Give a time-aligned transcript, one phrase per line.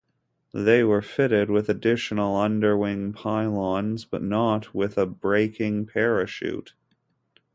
[0.55, 6.73] They were fitted with additional underwing pylons, but not with a braking parachute.